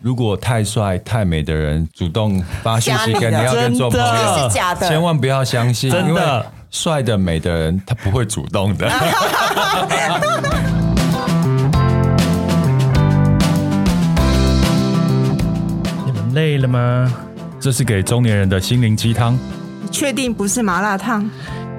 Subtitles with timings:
[0.00, 4.06] 如果太帅太美的人主动发信息跟你要跟做朋友，
[4.48, 8.86] 是假的，千万不要相信，真的帅的美的人他不会主动的。
[16.06, 17.12] 你们累了吗？
[17.58, 19.36] 这是给中年人的心灵鸡汤。
[19.90, 21.28] 确定不是麻辣烫？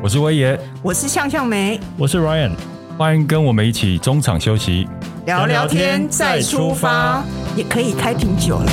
[0.03, 2.51] 我是威爷，我是向向梅，我是 Ryan，
[2.97, 4.89] 欢迎跟我们一起中场休息，
[5.29, 7.23] 聊聊天再出发，
[7.55, 8.71] 也可以开瓶酒了。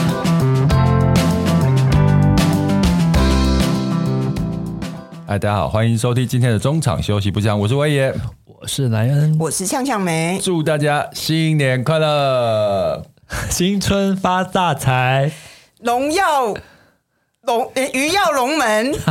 [5.26, 8.10] 嗨，大家好，欢迎收听今天的中场休息不讲，我是威爷，
[8.46, 13.04] 我是莱恩，我是向向梅，祝大家新年快乐，
[13.52, 15.30] 新春发大财，
[15.82, 16.54] 荣耀
[17.46, 18.92] 龙鱼跃龙门。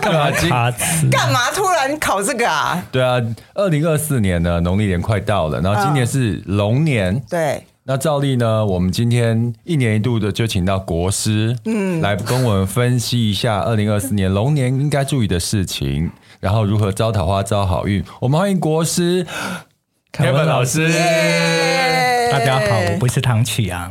[0.00, 0.30] 干嘛？
[1.10, 2.82] 干嘛突然考这个啊？
[2.92, 3.20] 对啊，
[3.54, 7.14] 二零二四年呢，农历年快到了，然后今年是龙年。
[7.14, 18.04] 嗯、对，那照例呢，我们今天一年一度的就请到国师，嗯，来跟我们分析一下二零二四年龙年应该注意的事情，然后如何招桃花、招好运。
[18.20, 19.26] 我们欢迎国师
[20.12, 20.88] 凯文老师。
[22.30, 23.90] 大家好，我不是唐启阳，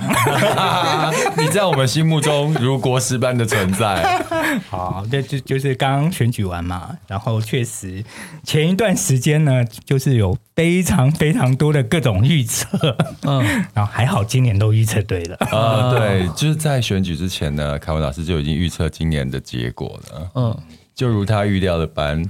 [1.37, 4.19] 你在我们心目中如国师般的存在。
[4.69, 8.03] 好，这就就是刚刚选举完嘛，然后确实
[8.43, 15.37] 前一段时间呢，就是有非常非常多的各种预测，嗯， 然后还好今年都预测对了。
[15.51, 20.57] 呃，对，就是在选举之前呢，凯文老师就已经预测今年的结果了，嗯，
[20.95, 22.23] 就如他预料的般。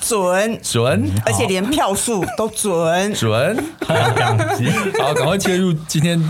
[0.00, 3.64] 准准，而且连票数都准 准。
[3.86, 3.94] 好，
[5.14, 6.22] 赶快切入今天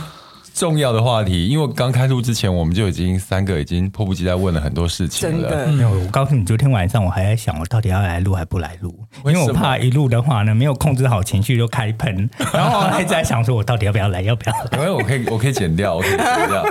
[0.52, 5.50] 重要的话题，因为刚开录之前，我们就已经三个已经迫不及待问了很多事情了。
[5.50, 8.98] 真的，我告诉你，昨天晚上我还在想，我到底要来录还不来录？
[9.26, 14.22] 因为我怕一录的话呢，没有控制好情绪就开喷， 然后还在想说，我到底要不要来？
[14.22, 14.78] 要不要来？
[14.78, 16.64] 因为我可以，我可以剪掉，我可以剪掉。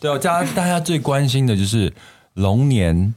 [0.00, 1.92] 对，大家大家最关心的就是
[2.34, 3.14] 龙年。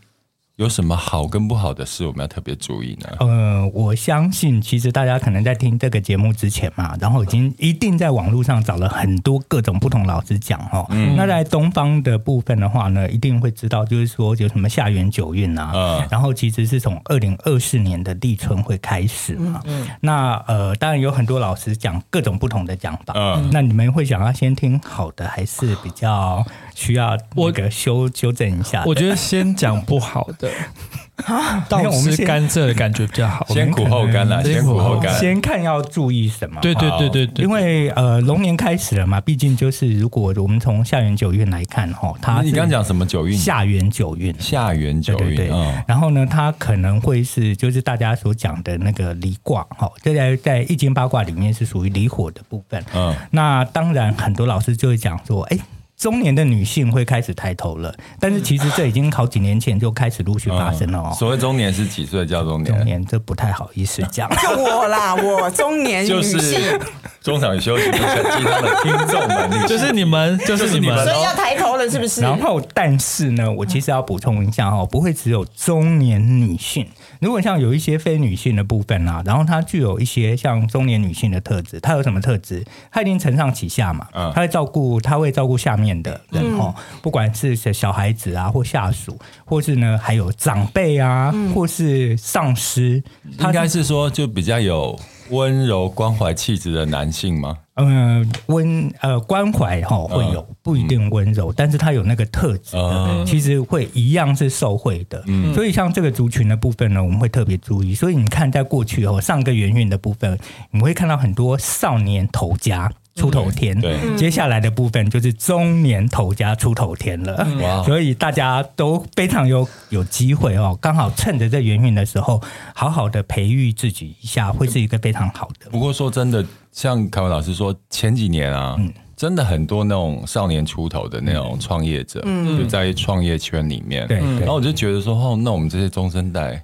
[0.55, 3.09] 有什么好跟不好的事，我们要特别注意呢？
[3.19, 10.85] 呃，我相信其实大家可能在听这个节目之前嘛，然后已经一定在网络上找了很多各种不同老师讲哈。
[10.91, 11.13] 嗯。
[11.17, 15.71] 那在东方的部分的话呢，一定会知道，就是说有什么下元九运啊。
[15.75, 16.07] 嗯。
[16.09, 19.61] 然后其实是从二零二四年的立春会开始嘛。
[19.65, 19.85] 嗯。
[19.99, 23.13] 那呃，当然有很多老师讲各种不同的讲法。
[23.17, 23.49] 嗯。
[23.51, 28.85] 那你们会想要先听好的，还是比较需要那个修修正一下？
[28.85, 30.44] 我觉得先讲不好的。
[31.25, 33.45] 啊， 到吃甘蔗的感觉比较好。
[33.53, 35.17] 先苦后甘啦，先苦后甘。
[35.17, 36.59] 先看要注意什么？
[36.61, 37.45] 对对对对对。
[37.45, 43.37] 因为呃，龙年开始了嘛，毕竟就是如果我们从下元九运来看哈，它你刚刚讲什么九运？
[43.37, 45.35] 下元九运，下元九运。
[45.35, 45.73] 对对对。
[45.87, 52.83] 然后呢，它可能会是就是大家所讲的那个离卦哈，这在在易经八卦里面是属于离火的部分。
[52.93, 53.15] 嗯。
[53.31, 55.57] 那当然，很多老师就会讲说，哎。
[55.97, 61.07] 中年的女性会开始抬头了，但是其实这已经好几年前就开始陆续发生了哦。
[61.11, 62.75] 嗯、所谓中年是几岁叫中年？
[62.75, 64.29] 中年这不太好意思讲。
[64.43, 66.33] 就我啦，我中年女性。
[66.33, 66.79] 就是
[67.21, 68.07] 中场休息不成
[68.37, 72.21] 其他的听众们，就是你们，就是你们，所以要抬头了，是不是？
[72.21, 76.87] 然后，但是呢，我其实要补充一下哦，不会只有中年女性。
[77.19, 82.63] 如果像有一些非女性的部分啊，然后她具有一些像中年女性的特质，她有什么特质？
[82.91, 93.01] 她一定承上启下嘛，她会照顾，她会照顾下面的人哦，不管是小孩子啊，或下属，或是呢，还有长辈啊，或是上司，
[93.39, 94.99] 应该是说就比较有。
[95.31, 97.57] 温柔关怀气质的男性吗？
[97.75, 105.21] 嗯，温呃关怀哈会有，不一定温柔，嗯、但是他有那个特质的，嗯、其实会一样是受惠的。
[105.27, 107.93] 嗯，所以像这个族群的部分呢，我们会特别注意。
[107.93, 110.39] 所以你看，在过去哦，上个元运的部分，
[110.71, 112.91] 你会看到很多少年头家。
[113.15, 122.41] 出头天，对，接下来的部分就是中年头家出头天了，嗯、所以大家都非常有有机会哦，刚好趁着这元运的时候，
[122.73, 125.69] 好好的培育自己一下，会是一个非常好的。
[125.71, 136.61] 不过说真的，像凯文老师说，前几年啊，嗯、真的很多那种少年出头的那种创业者，嗯、就在创业圈里面，对，然后我就觉得说，哦，那我们这些中生代。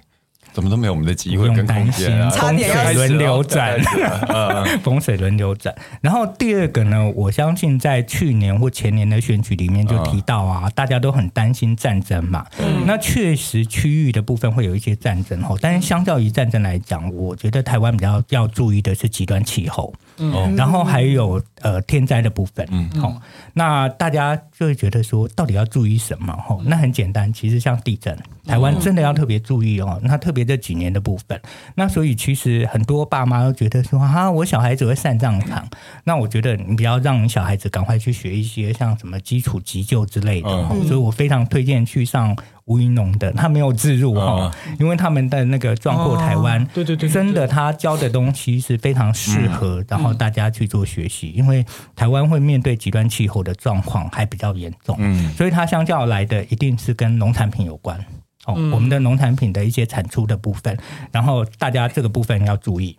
[0.52, 2.30] 怎么都没有我们的机会跟空间啊！
[2.30, 3.80] 风水轮流转，
[4.84, 5.74] 风水轮流转。
[6.00, 12.46] 然后第二个呢，我相信在去年或前年的选举里面就提到啊，大家都很担心战争嘛。
[12.58, 19.94] 嗯、那确实区域的部分会有一些战争哦，但是相较于战争来讲，我觉得台湾比较要注意的是极端气候。
[20.22, 22.66] 嗯，然后还有呃天灾的部分。
[22.70, 23.20] 嗯，好，
[23.52, 26.32] 那大家就会觉得说，到底要注意什么？
[26.32, 28.16] 哈，那很简单，其实像地震，
[28.46, 30.00] 台湾真的要特别注意哦。
[30.02, 31.40] 那特别这几年的部分，
[31.74, 35.68] 那所以其实很多爸妈都觉得说，哈，我小孩子会上战场，
[36.04, 40.48] 那我觉得你不要让你小孩子赶快去学一些像什么基础急救之类的。
[40.48, 42.36] 嗯，所以我非常推荐去上。
[42.66, 51.64] 吴云龙的，他没有自入哈，因为他们的那个壮阔台湾，对对对，真的他教的东西是非常适合，然后大家去做学习，因为
[51.96, 57.98] 台湾会面对极端气候的状况还比较严重，嗯，所以他相较来的一定是跟农产品有关。
[58.44, 60.76] 哦，我们的农产品的一些产出的部分，
[61.12, 62.98] 然后大家这个部分要注意。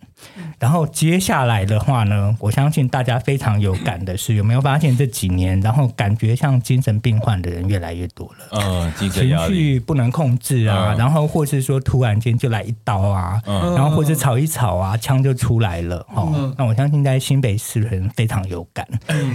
[0.60, 8.60] 然后接下来的话呢，我相信大家非常有感的是，有没有发现这几年，然后感觉像精神病患的人越来越多了。
[8.62, 16.06] 嗯，情绪不能控制啊，然后或是说突然间就来一刀啊，然后或是吵一吵啊，枪就出来了。
[16.14, 18.88] 哦，那我相信在新北市人非常有感，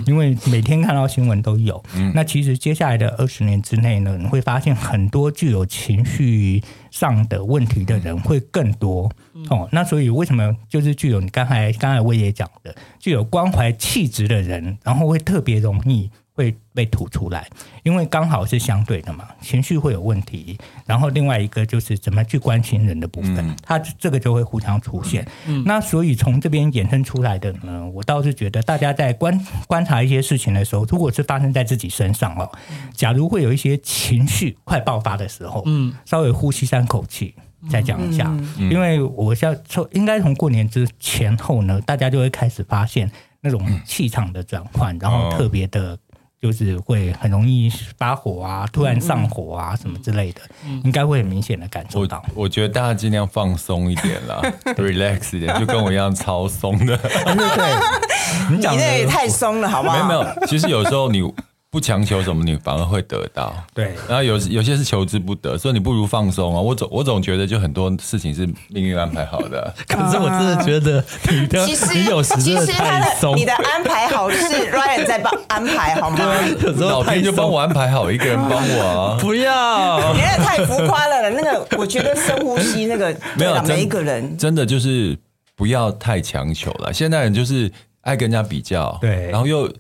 [0.07, 1.83] 因为每天看到新闻都有。
[2.15, 9.11] 那其实接下来的二十年之内呢，你会发现很多具有情情绪上的问题的人会更多
[9.51, 16.11] 哦，那所以为什么就是具有你刚才刚才我也讲的，具有关怀气质的人，然后会特别容易。
[16.39, 17.49] 会被吐出来，
[17.83, 20.57] 因为刚好是相对的嘛，情绪会有问题。
[20.87, 25.27] 然后另外一个就是怎么去关心人的部分，它这个就会互相出现。
[25.65, 29.37] 那所以从这边衍生出来的呢，我倒是觉得大家在观
[29.67, 32.49] 观察一些事情的时候，如果是发生在自己身上哦，
[32.95, 37.35] 假如会有一些情绪快爆发的时候，嗯，稍微呼吸三口气，
[37.69, 45.99] 再讲一下，因为我要从应该从过年之前后呢，大家就会开始发现那种气场的转换，然后特别的。
[46.41, 50.41] 就是会很容易发火啊，突然上火啊，什么之类的，
[50.85, 52.25] 应该会很明显的感受到。
[52.35, 54.41] 我觉得大家尽量放松一点啦，
[54.77, 56.97] relax 一点，就跟我一样超松的。
[56.97, 59.97] 对对对， 你讲的也太松了，好不好？
[60.07, 61.23] 没有没有，其实有时候你。
[61.71, 63.55] 不强求什么，你反而会得到。
[63.75, 66.59] 对，然后有有些是求之不得，所以你不如放松啊。
[66.59, 69.75] 我总我总觉得，就很多事情是命运安排好的。
[69.87, 73.37] 可是我真的觉得你的，其实你有时真的太松。
[73.37, 76.19] 你的安排好是 Ryan 在帮安排好吗？
[76.63, 79.19] 有时候老天就帮我安排好，一个人帮我啊。
[79.21, 81.29] 不要，你也太浮夸了。
[81.29, 85.15] 那个，我觉得深呼吸那个，没有每一个人真的就是
[85.55, 86.91] 不要太强求了。
[86.95, 89.71] 现代人就是爱跟人家比较，对，然后又。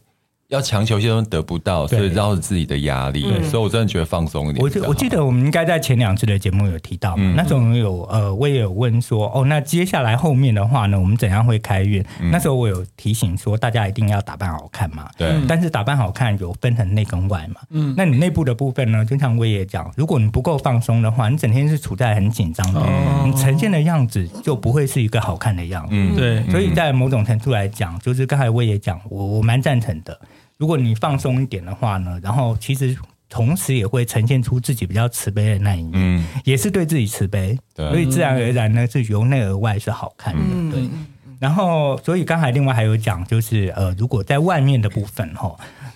[0.48, 4.64] 要强求一些东西得不到，所以绕着自己的压力，所以我真的觉得放松一点。
[4.64, 12.02] 我我记得我们应该在前两次的节目有提到，那时候有呃，我也有问说，哦，那接下来后面的话呢，我们怎样会开运？
[12.32, 15.10] 那时候我有提醒说，大家一定要打扮好看嘛。
[15.18, 15.34] 对。
[15.46, 17.60] 但是打扮好看有分成内跟外嘛。
[17.68, 17.92] 嗯。
[17.94, 19.04] 那你内部的部分呢？
[19.04, 22.82] 就像我也讲，如果你不够放松的话，你整天是处在很紧张的，
[23.26, 25.90] 你呈现的样子就不会是一个好看的样子。
[25.92, 26.42] 嗯，对。
[26.50, 30.18] 所以在某种程度来讲，就是刚才我也讲，我我蛮赞成的。
[30.58, 32.96] 如果你放松一点的话呢，然后其实
[33.28, 40.88] 同时也会呈现出自己比较慈悲的那一面，嗯，也是对自己慈悲，所以自然而然呢是由内而外是好看的，嗯、对。
[41.38, 45.54] 然后，所以刚才另外还有讲，就是呃，如果在外面的部分哈。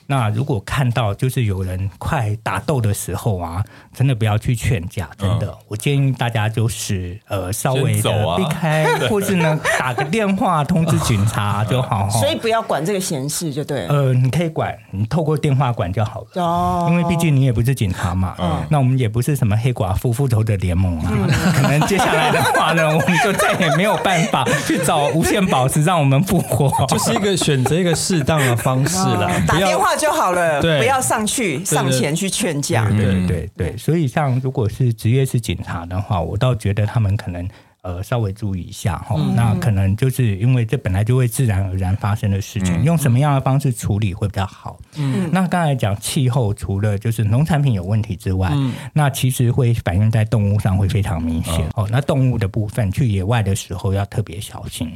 [0.08, 12.10] 那如果看到就是有人快打斗的时候啊，真的不要去劝架，真的，嗯、我建议大家就是呃稍微的避开， 啊、或是呢打个电话通知警察 就好。
[12.10, 13.94] 所以不要管这个闲事就对了。
[13.94, 16.42] 呃，你可以管，你透过电话管就好了。
[16.42, 18.34] 哦，因为毕竟你也不是警察嘛。
[18.38, 18.62] 嗯。
[18.68, 29.30] 那我们也不是什么黑寡妇复仇者联盟啊，嗯、可能接下来的话呢， 我们就再也没有办法去找无限宝石让我们复活，就是一个选择一个适当的方式了。
[29.48, 29.96] 打电话。
[30.02, 32.88] 就好了，对不要上去上前去劝架。
[32.88, 37.48] 对对对，所以像如果是职业是警察的话，我倒觉得他们可能。
[37.82, 44.78] 呃，稍微注意一下哈，嗯、那可能就是因为这本来就会自然而然发生的事情，嗯、用什么样的方式处理会比较好？
[44.94, 51.68] 嗯，那刚才讲气候，除了就是农产品有问题之外，嗯、那其实会反映在动物上会非常明显。
[51.74, 54.88] 哦，那动物的部分去野外的时候要特别小心，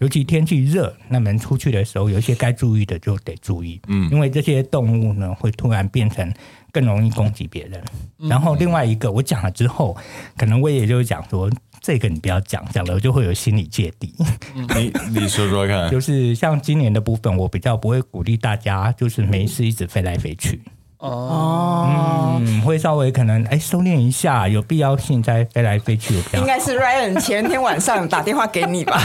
[0.00, 3.80] 尤其天气热，那门出去的时候有一些该注意的就得注意。
[3.86, 6.30] 嗯，因为这些动物呢会突然变成
[6.70, 7.82] 更容易攻击别人。
[8.18, 9.96] 嗯、然后另外一个我讲了之后，
[10.36, 11.50] 可能我也就讲说。
[11.86, 14.14] 这个你不要讲，讲了我就会有心理芥蒂。
[14.54, 20.58] 你你说说看， 就是像今年的部分，我比较不会鼓励大家，就是没事一直飞来飞去。
[21.04, 26.14] 哦，嗯，会稍微可能哎收敛一下，有必要性再飞来飞去。
[26.32, 28.98] 应该是 Ryan 前天晚上打电话给你吧？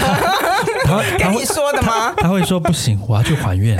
[0.85, 2.13] 他跟你说的吗？
[2.15, 3.77] 他会说不行，我要去还愿。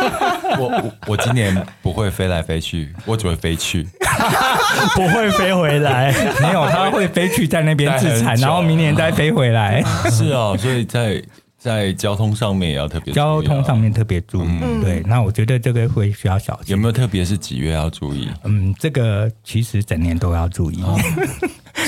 [0.58, 3.86] 我我我今年不会飞来飞去，我只会飞去，
[4.94, 6.10] 不会飞回来。
[6.40, 9.82] 没有，他会飞去在那边自残，然后明年再飞回来。
[10.10, 11.22] 是哦，所以在。
[11.58, 14.48] 在交通上面也要特别注意，交通上面特别注意。
[14.62, 16.70] 嗯、对，那我觉得这个会需要小心。
[16.70, 18.28] 有没有特别是几月要注意？
[18.44, 20.80] 嗯，这个其实整年都要注意。
[20.82, 20.96] 哦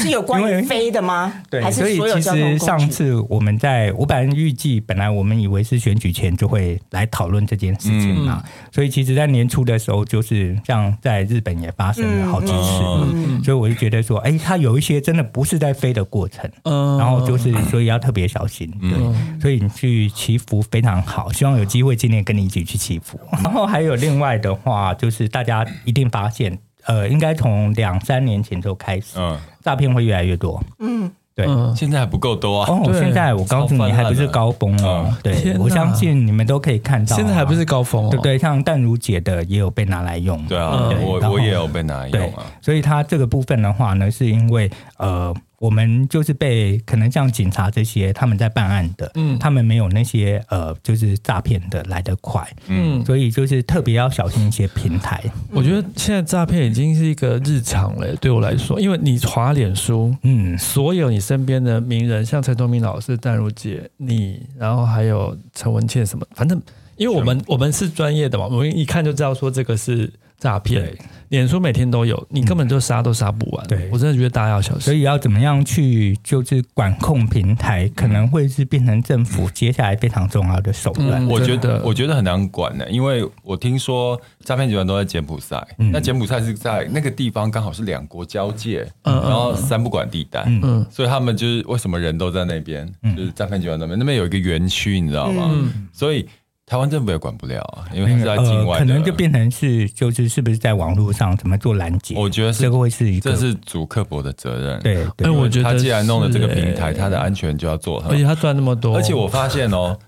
[0.01, 1.33] 是有关于飞的吗？
[1.51, 8.43] 对，所以其实上次我们在，我本来预计，本来我们以为是选举前就会来讨论这件事情嘛。
[8.45, 18.71] 嗯、所以其实，在年初的时候，就是像在日本也发生了好几次，嗯嗯、所以我就觉得说，哎，它有一些真的不是在飞的过程，嗯、然后就是所以要特别小心。
[18.81, 23.19] 对，嗯、所以你去祈福非常好，希望有机会今年跟你一起去祈福。
[23.45, 26.59] 然后还有另外的话，就是大家一定发现。
[26.87, 31.47] 呃，应该从两三年前就开始，嗯，诈骗会越来越多，嗯，对，
[31.77, 32.71] 现在还不够多啊。
[32.71, 35.13] 哦，现在我告诉你，还不是高峰哦。
[35.23, 38.39] 对，我相信你们都可以看到，现在还不是高峰，对不对？
[38.39, 42.45] 像淡如姐的也有被拿来用，对啊，我我也有被拿来用啊。
[42.61, 45.35] 所以它这个部分的话呢，是因为呃。
[45.61, 55.23] 我们就是被可能像警察这些他们在办案的，嗯，他们没有那些呃，就是诈骗的来得快，嗯，所以就是特别要小心一些平台。
[55.53, 66.59] 我觉得现在诈骗已经是一个日常了，对我来说，因为你滑脸书，嗯，所有你身边的名人，像陈东明老师、淡如姐，你，然后还有陈文茜什么，反正
[66.97, 70.11] 因为我们我们是专业的嘛，我们一看就知道说这个是。
[70.41, 70.97] 诈骗，
[71.29, 73.67] 脸书每天都有，你根本就杀都杀不完。
[73.69, 74.81] 对，我真的觉得大家要小心。
[74.81, 81.25] 所以要怎么样去就是管控平台，可能会是变成政府接下来非常重要的手段。
[81.29, 95.51] 我觉得，我觉得很难管的，因为我听说诈骗集团都在柬埔寨，那柬埔寨是在那个地方刚好是两国交界，然后三不管地带，嗯，所以他们就是为什么人都在那边，就是诈骗集团那边，那边有一个园区，你知道吗？
[95.93, 96.27] 所以。
[96.71, 102.15] 台湾政府也管不了啊，因为是在境外，可能就变成是就是是不是在网络上怎么做拦截？
[102.17, 104.81] 我觉得这个会是一个，这是主刻薄的责任。
[104.81, 108.11] 对，对，我觉得他既然弄了这个平台，他的安全就要做好。
[108.11, 109.99] 而且他赚那么多，而且我发现哦，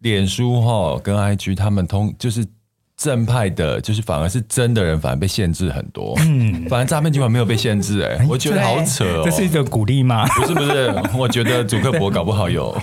[0.00, 2.44] 脸书哈跟 IG 他们通就是。
[2.96, 6.14] 正派的，就是反而是真的人，反而被限制很多。
[6.20, 9.22] 嗯，反而诈骗集团没有被限制，哎，我觉得好扯哦。
[9.24, 10.24] 这是一个鼓励吗？
[10.28, 12.76] 不是不是，我觉得祖克伯搞不好 有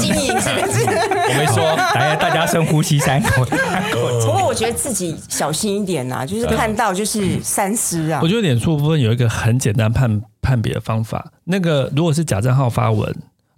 [0.00, 0.84] 经营，是不是？
[0.86, 3.44] 我没说，大家大家深呼吸三口。
[4.24, 8.20] 不过我觉得自己小心一点呐，就是看到就是三思啊。
[8.22, 13.10] 我觉得脸书部分有一个很简单判判别的方法，那个如果是假账号发文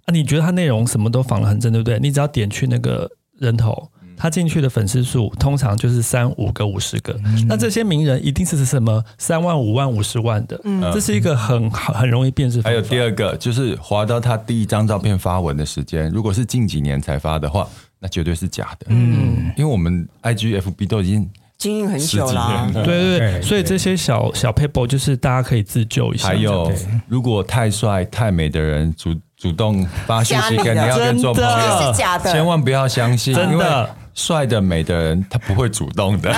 [0.05, 1.99] 啊，你觉得它内容什么都仿得很真，对不对？
[1.99, 3.07] 你只要点去那个
[3.37, 3.89] 人头。
[4.19, 9.01] 他进去的粉丝数通常就是三五个、五十个，嗯、那这些名人一定是什么？
[9.17, 12.61] 三万、五万、五十万的，嗯、这是一个很很容易辨识。
[12.61, 17.65] 还有第二个就是划到他第一张照片发文的时间，如果是近几年才发的话，
[17.99, 18.87] 那绝对是假的。
[18.89, 26.27] 嗯，因为我们 IG、FB 都已经经营很久了，对对对，所以这些小小 paper 就是大家可以自救一下。
[26.27, 26.69] 还有，
[27.07, 33.95] 如果太帅太美的人主主动发信息跟你要跟做朋友，是假的，千万不要相信，真的。
[34.19, 36.29] 帅的美的人，他不会主动的。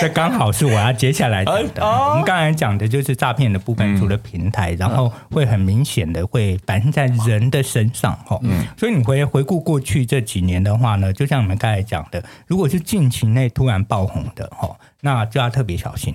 [0.00, 1.86] 这刚好是我要接下来讲的。
[1.86, 8.18] 我们刚才讲的就是诈骗的部分，除了平台，然后会很明显的会反映在人的身上。
[8.26, 16.12] 哈，嗯，所以你回回顾过去这几年的话呢，就像我们刚才讲的，如果是近期内突然爆红的，哈，那就要特别小心。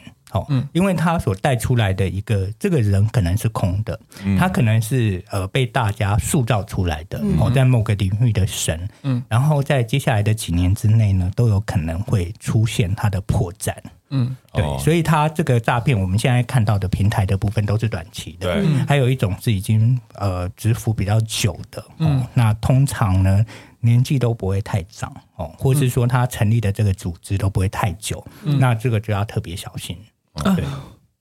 [0.49, 13.73] 嗯，因为他所带出来的一个这个人可能是空的，嗯、他可能是呃被大家塑造出来的哦，嗯、在某个领域的神，嗯，然后在接下来的几年之内呢，都有可能会出现他的破绽，
[14.09, 23.45] 嗯，对，哦、所以他这个诈骗，我们现在看到的平台的部分都是短期的，对，还有一种是已经呃蛰伏比较久的，嗯，那通常呢
[23.81, 29.95] 年纪都不会太长哦，或是说他成立的这个组织都不会太久，嗯、那这个就要特别小心。
[30.43, 30.57] 啊，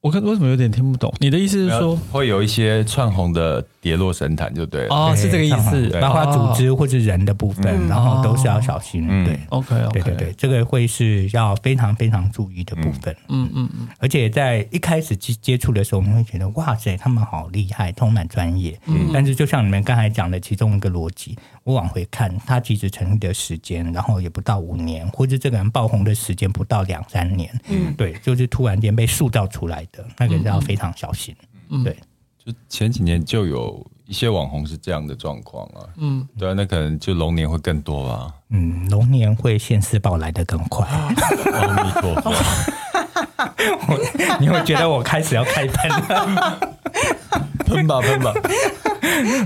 [0.01, 1.13] 我看为什么有点听不懂？
[1.19, 3.65] 你的意思是说会有一些串红的？
[3.85, 5.91] 跌落神坛就对了哦，是这个意思。
[6.01, 9.07] 包括组织或者人的部分，然后都是要小心。
[9.27, 13.15] 对，OK，对对对，这个会是要非常非常注意的部分。
[13.29, 13.87] 嗯嗯嗯。
[13.99, 18.81] 而且在一开始接接触的时候，我们会觉得哇塞，他们好厉害，充满专业。
[18.87, 19.11] 嗯。
[19.13, 27.51] 但是就像你们刚才讲的其中一个逻辑，我往回看，他其实成立的时间，然后也不到五年，或者这个人爆红的时间不到两三年。
[27.69, 27.93] 嗯。
[27.95, 31.35] 对，就是突然间被塑造出来的，那个是要非常小心。
[31.71, 31.83] 嗯。
[31.83, 31.97] 对。
[32.45, 42.31] 就前几年就有一些网红是这样的状况啊，嗯，对啊，那可能就龙年会更多吧，嗯，龙年会现世报来的更快，阿弥陀佛，
[44.41, 46.59] 你会觉得我开始要开喷了，
[47.67, 48.33] 喷吧喷吧，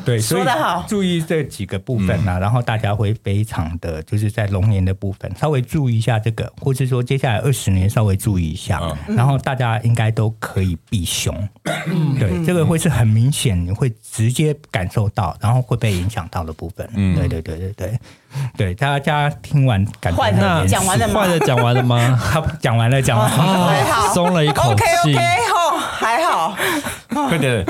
[0.05, 11.35] 对，说得好，注意这几个部分呢、啊，嗯、然后大家会非常的就是在龙年的部分稍微注意一下这个，或是说接下来二十年稍微注意一下，嗯、然后大家应该都可以避凶。
[11.87, 16.89] 嗯、对，这个会是很明显，你会直接感受到，然后会被影响到的部分。
[16.95, 17.99] 嗯，对对对对对。
[18.59, 21.23] 对，大家听完感觉那讲完了吗？
[21.23, 22.21] 坏的讲完了吗？
[22.31, 24.83] 他 讲完了，讲完了，松了一口气。
[24.83, 25.19] OK OK，
[25.53, 26.57] 哦，还好，
[27.29, 27.65] 快点。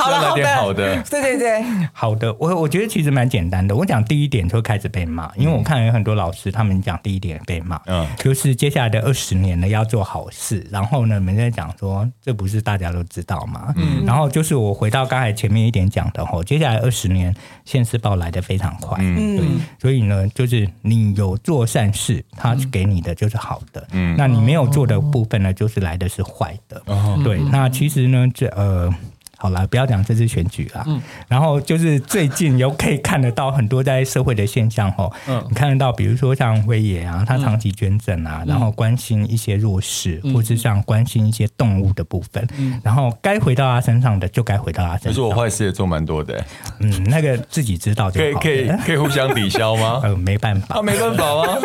[0.00, 2.34] 好了，好的，好的，对对对，好的。
[2.38, 3.74] 我我觉得其实蛮简单的。
[3.76, 13.72] 我讲第一点就开始被骂，因为我看有很多老师他们讲第一点被骂，嗯，就是接下来的二十年呢要做好事，然后呢，每天讲说这不是大家都知道嘛？
[13.76, 19.46] 嗯，然后就是我回到刚才前面一点讲的吼，接下来二十年现世报来的非常快，嗯，对，
[19.80, 28.92] 所以呢，就是你有做善事，他给你的就是好的，嗯，那你没有做的部分呢，就是来的是坏的，哦，对，那其实呢，这呃。
[29.40, 30.84] 好了，不要讲这次选举啦。
[30.86, 35.10] 嗯，然后就是最近有可以看得到很多在社会的现象吼。
[35.26, 42.46] 嗯，你看得到，比如说像威爷啊，他长期捐赠啊，嗯、然后关心一些弱势，嗯、或是像关心一些动物的部分。
[42.58, 45.10] 嗯，然后该回到他身上的就该回到他身上。
[45.10, 46.44] 可是我坏事也做蛮多的。
[46.80, 48.40] 嗯，那个自己知道就好。
[48.40, 50.00] 可以可以可以互相抵消吗？
[50.04, 50.66] 呃，没办法。
[50.74, 51.58] 他、啊、没办法吗？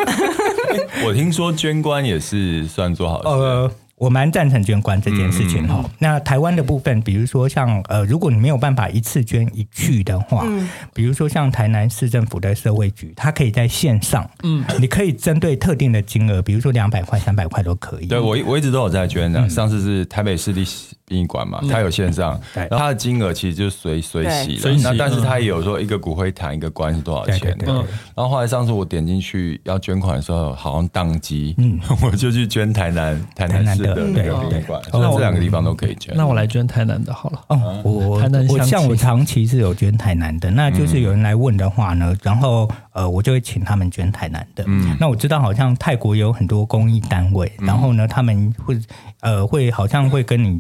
[1.06, 3.28] 我听说捐官也是算做好事。
[3.28, 5.84] 呃我蛮赞成捐官这件事情哈。
[6.00, 18.08] 那台湾的部分，比如说像呃，如果你没有办法一次捐一去的话，嗯、比如说像台南市政府的社会局，它可以在线上，嗯，你可以针对特定的金额，比如说两百块、三百块都可以。
[18.08, 20.66] 对我我一直都有在捐的，嗯、上次是台北市立
[21.08, 27.76] 殡仪馆嘛，它有线上，然后它的金额其实就随随喜的，那但是它也有说一个骨灰坛一个棺是多少钱，然
[28.16, 36.16] 后后来上次我点进去要捐款的时候，好像宕机，嗯， 我就去捐台南台南市的那个殡仪馆，所以这两个地方都可以捐。
[36.18, 37.40] 那我来捐台南的好了。
[37.50, 38.20] 哦，我
[38.50, 44.64] 我像我长期是有捐台南的，那就是有人来问的话呢，然后呃我就会请他们捐台南的。
[44.66, 48.76] 嗯，那我知道好像泰国有很多公益单位，然后呢他们会
[49.22, 50.60] 呃会好像会跟你。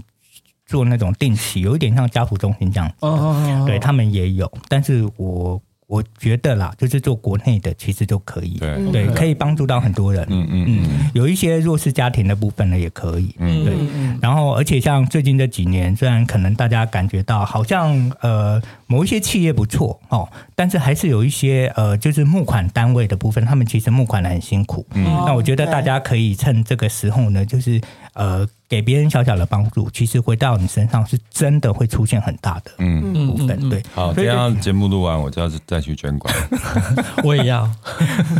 [0.65, 3.67] 做那种定期，有一点像家福中心这样子，oh, oh, oh, oh.
[3.67, 5.61] 对他们也有，但是我。
[5.87, 10.25] 我觉得啦，就是做国内的其实就可以，对，对，可以帮助到很多人。
[10.31, 13.35] 嗯嗯嗯，有一些弱势家庭的部分呢，也可以。
[13.37, 13.75] 嗯，对。
[14.19, 24.83] 然后，而且像最近这几年，虽然可能大家感觉到好像呃某一些企业不错哦，但是还是有一些呃就是募款单位的部分，他们其实募款的很辛苦。
[24.95, 27.79] 嗯，那我觉得大家可以趁这个时候呢，就是
[28.15, 33.27] 呃给别人小小的帮助，其实回到你身上是真的会出现很大的嗯。
[33.27, 33.69] 部分。
[33.69, 36.33] 对，好，这样节目录完，我就要再去捐款。
[37.23, 37.69] 我也要。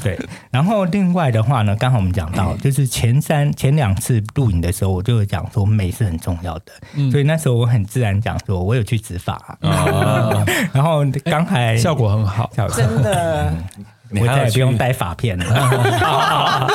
[0.03, 0.19] 对，
[0.49, 6.71] 然后另外的话呢，刚好我们讲到，就是前三前两次录影的时候，我就有讲说美是很重要的，
[7.11, 9.57] 所以那时候我很自然讲说，我有去执法，
[10.73, 13.53] 然后刚才效果很好，真的，
[14.11, 16.67] 我再也不用带发片了。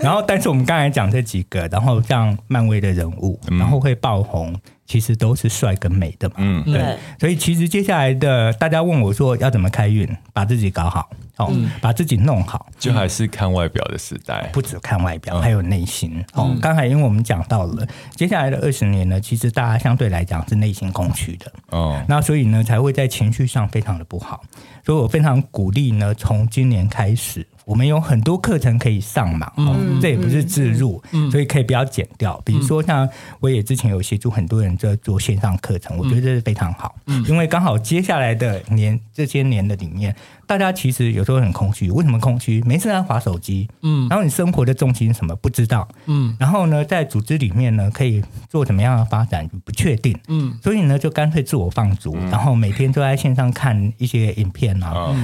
[0.02, 4.58] 然后，但是我们刚才讲这几个，然后像漫威的人物，然后会爆红。
[4.86, 16.20] 其实都是帅跟美的嘛，嗯，对，所以其实接下来的大家问我说要怎么开运，把自己搞好，哦，嗯、把自己弄好，就还是看外表的时代，不止看外表，还有内心。
[16.32, 17.86] 哦、嗯，刚才因为我们讲到了
[18.16, 24.42] 接下来的二十年呢，其实大家相对来讲是内心空虚的，哦，那所以呢才会在情绪上非常的不好，
[24.84, 27.46] 所以我非常鼓励呢，从今年开始。
[27.70, 32.42] 我们有很多课程可以上嘛，嗯、这也不是自入，嗯、所以可以不要剪掉。
[32.44, 40.12] 比如说像我也之前有协助很多人在做线上课程，嗯、我觉得这是非常好，嗯、因为刚好接下来的年这些年的里面，
[40.48, 41.92] 大家其实有时候很空虚。
[41.92, 42.60] 为什么空虚？
[42.66, 55.14] 没事在划手机，嗯，然后你生活的重心什么不知道，嗯，然后呢，在组织里面呢，可以做怎么样的发展不确定，嗯，所以呢，就干脆自我放逐，嗯、然后每天都在线上看一些影片啊。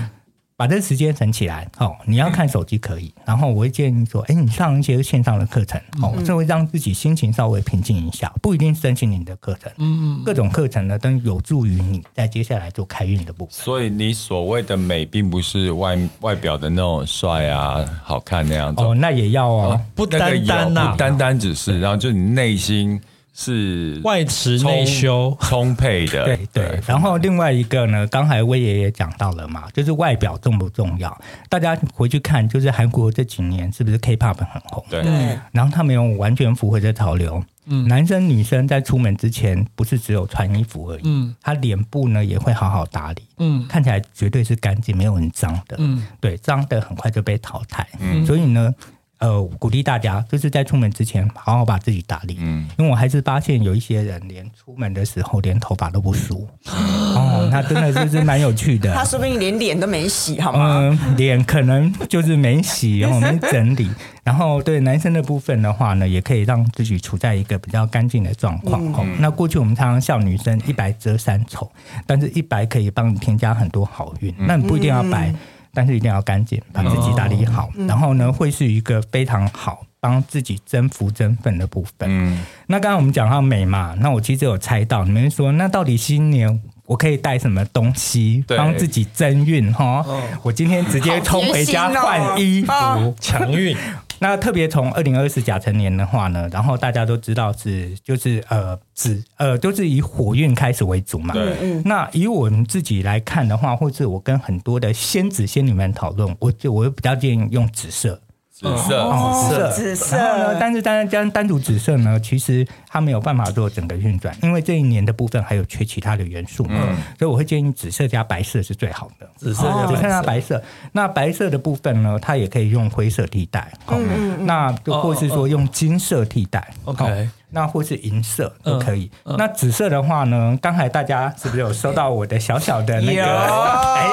[0.56, 13.52] 嗯把这个时间省起来，哦，你要看手机可以，然后我会建议说，哎，你上一些线上的课程，哦，这会让自己心情稍微平静一下，不一定申请你的课程，嗯嗯，各种课程呢都有助于你在接下来做开运的部分。
[13.52, 22.98] 所以你所谓的美，并不是外外表的那种帅啊、好看那样子，哦，那也要哦，不单单呐，不单单只是，然后就你内心。
[23.38, 25.36] 是外持内修。
[25.42, 26.80] 充沛的，对对。
[26.86, 31.16] 然后另外一个呢，刚才威爷也讲到了嘛，就是外表重不重要？
[31.50, 34.82] 大家回去看，就是韩国这几年是不是 K-pop 很红？
[34.88, 35.04] 对。
[35.52, 48.74] 然后他们有完全符合这潮流，嗯，男生女生在出门之前不是只有穿衣服而已，嗯，他脸部呢也会好好打理，嗯，看起来绝对是干净，没有很脏的，嗯，对，脏的很快就被淘汰，嗯，所以呢。
[49.18, 52.36] 呃，鼓励大家就是在出门之前好好把自己打理。
[52.38, 56.46] 嗯，因为我还是发现有一些人连出门的时候连头发都不梳。
[56.68, 58.94] 哦，那真的就是蛮有趣的。
[58.94, 60.80] 他说不定连脸都没洗，好吗？
[60.80, 63.88] 嗯，脸可能就是没洗，然 后没整理。
[64.22, 68.84] 然后对男生的部分的话呢，也可以让自己处在一个比较干净的状况。
[68.84, 71.70] 嗯嗯，那过去我们常常笑女生一白遮三丑，
[72.06, 74.30] 但是一白可以帮你添加很多好运。
[74.38, 75.28] 嗯、那你不一定要白。
[75.28, 75.36] 嗯
[75.76, 82.08] 但是一定要干净，把自己打理好，哦、然后呢，会是一个非常好帮自己增福增分的部分。
[82.08, 89.70] 嗯，那刚刚我们讲到美嘛，那我其实有猜到，你们说那到底新年我可以带什么东西帮自己增运？
[89.70, 93.76] 哈，哦、我今天直接冲回家换衣服，强运。
[94.18, 101.34] 那特别从二零二四甲辰年的话呢，然后大家都知道是就是呃子呃都是以火运开始为主嘛。
[101.34, 101.82] 对。
[101.84, 108.20] 那以我们自己来看的话，或是我跟很多的仙子仙女们讨论，我就我比较建议用紫色。
[108.58, 109.12] 紫色，
[109.50, 110.16] 紫色，紫色。
[110.16, 116.66] 然后呢，但是单单单独紫色呢，其实它没有办法做整个运转，因为这一年的部分还有缺其他的元素。
[116.70, 116.96] 嗯。
[117.18, 119.28] 所以我会建议紫色加白色是最好的。
[119.36, 120.62] 紫色，紫色加白色。
[120.92, 123.70] 那白色的部分呢，它也可以用灰色替代。
[123.88, 124.46] 嗯嗯。
[124.46, 126.72] 那或是说用金色替代。
[126.86, 127.28] OK。
[127.56, 129.10] 那或是银色都可以。
[129.38, 133.24] 那紫色的话呢，刚才大家是不是有收到我的小小的那个？
[133.24, 134.06] 哎。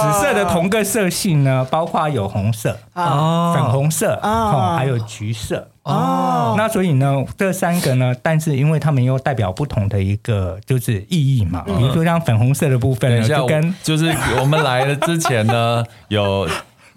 [0.00, 5.68] 紫色的同个色系呢，包括有红色、哦、粉红色、哦，还有橘色。
[5.82, 11.64] 哦，那所以呢，这三个呢，但是因为它们又代表不同的一个就是意义嘛。
[11.66, 16.48] 比如说像粉红色的部分呢，就跟就是我们来了之前呢，有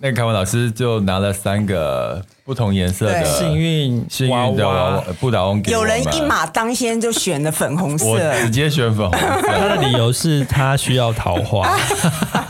[0.04, 2.22] 那个凯文老师就拿了三个。
[2.46, 9.48] 不同颜色的幸运幸运的不倒翁，有人一马当先就选了粉红色，我直接选粉红色。
[9.48, 11.80] 他的理由是他需要桃花，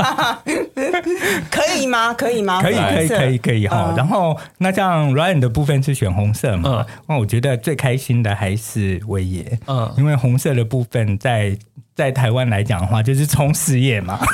[1.52, 2.12] 可以吗？
[2.12, 2.60] 可以吗？
[2.60, 3.94] 可以，可以，可以，可以哈。
[3.96, 6.84] 然后那像 Ryan 的部分是选红色嘛？
[7.08, 11.56] 那我觉得最开心的还是威爷，嗯，因为红色的部分在
[11.96, 14.20] 在台湾来讲的话，就是冲事业嘛。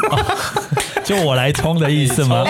[1.03, 2.43] 就我来冲的意思吗？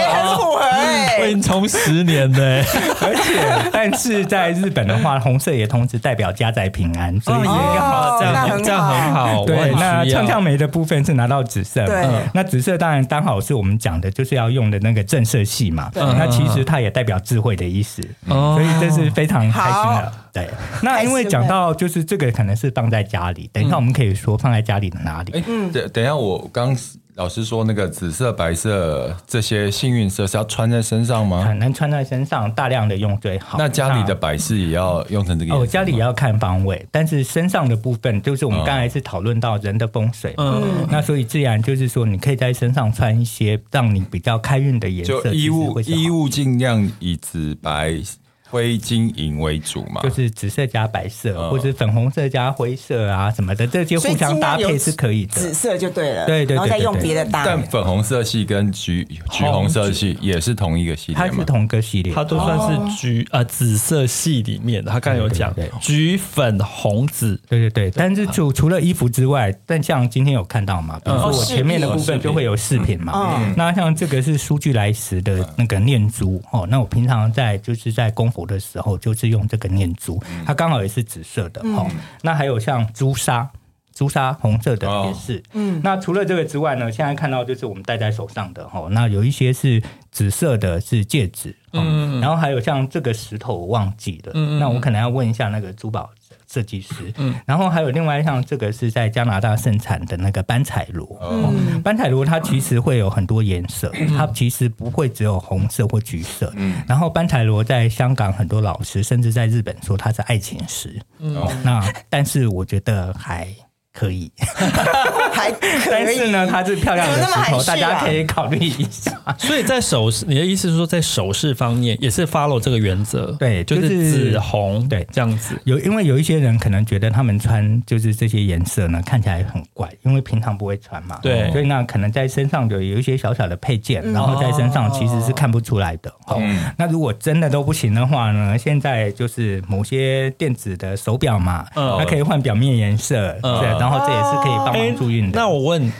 [1.19, 2.63] 我已经充十年了，
[3.01, 9.45] 而且但是在日本的话，红色也同时代表家宅平安，所以也好，这样这样很好。
[9.45, 20.11] 对，那呛呛梅的部分是拿到紫色，对，那紫色当然刚好是我们讲的就是要用的那个正色系嘛，那其实它也代表智慧的意思，所以这是非常开心的。
[20.31, 20.47] 对，
[20.83, 25.43] 那因为讲到就是这个可能是放在家里，等一下我们可以说放在家里的哪里？
[25.47, 26.75] 嗯，等等一下我刚。
[27.19, 31.43] 老师说，那个紫色、白色这些幸运色是要穿在身上吗？
[31.43, 33.57] 很难穿在身上，大量的用最好。
[33.57, 35.65] 那家里的摆饰也要用成这个样子？
[35.65, 48.01] 哦，家里也要看方位，但是身上的部分就是我们刚才是讨论到人的风水，嗯，那所以自然就是说，你可以在身上穿一些让你比较开运的颜色，就衣物衣物尽量以紫白。
[48.49, 55.33] 灰金银为主嘛，就是紫色加白色，嗯、或者粉红色加灰色啊什么的，这些互相搭配是可以的。
[55.33, 57.45] 紫色就对了，对对，对，对，然后再用别的搭。
[57.45, 62.57] 但粉红色系跟橘橘红色系也是同一个系列，它是同个系列，它都算
[62.89, 64.89] 是橘啊、哦呃、紫色系里面的。
[64.89, 67.91] 他刚才有讲橘粉红紫，对对对。
[67.91, 78.27] 但是除除了衣服之外，但像今天有看到嘛，比如说我前面的部分就会有饰品嘛，嗯、那像这个是舒俱来时的那个念珠哦，那我平常在就是在公。
[78.45, 81.87] 的时候就是用这个念珠，它刚好也是紫色的哈。
[81.89, 83.49] 嗯、那还有像朱砂，
[83.93, 85.43] 朱砂红色的也是。
[85.53, 88.87] 嗯，那除了这个之外呢，现在看到就是我们戴在手上的哈。
[88.91, 91.55] 那有一些是紫色的，是戒指。
[91.73, 94.31] 嗯，然后还有像这个石头我忘记了。
[94.35, 96.09] 嗯，那我可能要问一下那个珠宝
[96.51, 113.47] 设计师，嗯，然后还有另外像这个是在加拿大盛产的那个斑彩螺，嗯，斑彩螺它其实会有很多颜色，它其实不会只有红色或橘色，嗯，然后斑彩螺在香港很多老师甚至在日本说它是爱情石，嗯，那但是我觉得还。
[113.91, 114.31] 可以，
[115.33, 119.11] 还可以，但是呢，它是漂亮的石头，大家可以考虑一下。
[119.37, 125.59] 所以在首饰，你的意思是说，在首饰方面也是 follow 这个原则，对，就是紫红，对，这样子。
[125.65, 136.09] 有，因为有一些人可能觉得他们穿就是这些颜色呢，看起来很怪，因为平常不会穿嘛，对，所以那可能在身上有有一些小小的配件，然后在身上其实是看不出来的。
[136.27, 136.39] 哦，
[136.77, 143.79] 那如果真的都不行的话呢，现在就是某些电子的手表嘛，它可以换表面颜色，对。
[143.79, 145.39] 然后这也是可以帮忙助孕的。
[145.39, 145.91] 那我问，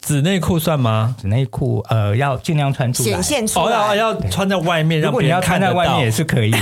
[0.00, 1.14] 纸内裤算吗？
[1.20, 3.66] 纸内裤呃，要尽量穿出来，显现出来。
[3.66, 6.58] 哦，要要穿在外面，如果你要穿在外面也是可以的。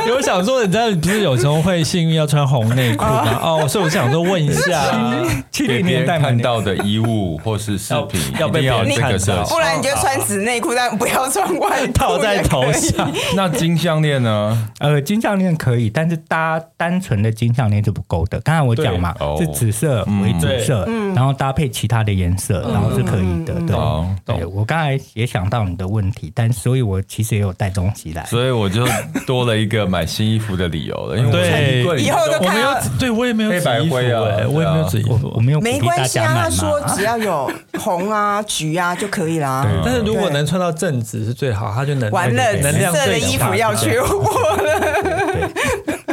[0.00, 3.40] 因为我想说，你知道，你不是有时候会幸运要穿红内裤吗？
[3.42, 4.82] 哦，所以我想说问一下，
[5.50, 12.18] 七零年代看到的衣物或是饰品 要被别人看到，不然你就穿紫内裤，但不要穿外套。
[12.18, 13.10] 在头上。
[13.34, 14.68] 那金项链呢？
[14.78, 18.38] 呃，金项链可以，但是搭单纯的金项链是不够的。
[18.40, 23.54] 刚才我讲嘛，是紫色为主色，然后搭配其他的颜色，然后是可以的。
[23.66, 28.84] 对，对我刚才也想到你的问题，但所以我其实也有带东西来，所以我就
[29.26, 31.16] 多了一个买新衣服的理由了。
[31.16, 35.60] 因为对，以后都没有，对我也没有黑白灰啊，我也没有紫衣服，我没有。
[35.60, 39.66] 没关系啊，他说只要有红啊、橘啊就可以啦。
[39.84, 45.50] 但是如果能穿到正紫是最好，他就能完了，紫色的衣服要缺货了。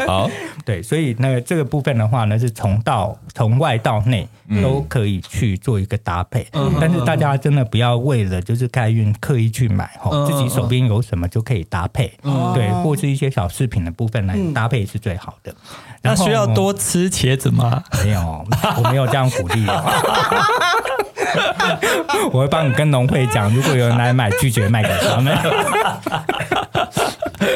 [0.07, 0.29] 好，
[0.65, 4.27] 对，所以那个这个部分的话呢，是从到从外到内
[4.63, 6.47] 都可以去做一个搭配。
[6.53, 12.11] 嗯，但是大家真的不要为了就是开运刻意去买哈，自己手边有什么就可以搭配。
[12.23, 15.53] 嗯，对，或是一些小饰品的部分来搭配是最好的。
[16.01, 17.83] 那需要多吃茄子吗？
[18.03, 18.45] 没有，
[18.77, 19.65] 我没有这样鼓励。
[22.31, 25.37] 我会帮你跟农会讲，如果有人来买，拒绝卖给他们。